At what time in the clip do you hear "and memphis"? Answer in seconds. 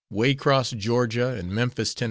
1.37-1.93